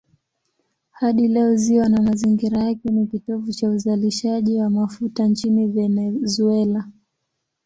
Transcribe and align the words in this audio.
Hadi 0.91 1.27
leo 1.27 1.55
ziwa 1.55 1.89
na 1.89 2.01
mazingira 2.01 2.63
yake 2.63 2.89
ni 2.91 3.07
kitovu 3.07 3.51
cha 3.53 3.69
uzalishaji 3.69 4.59
wa 4.59 4.69
mafuta 4.69 5.27
nchini 5.27 5.67
Venezuela. 5.67 6.87